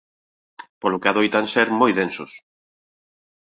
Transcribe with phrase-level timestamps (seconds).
[0.81, 2.31] Polo que adoitan ser moi densos.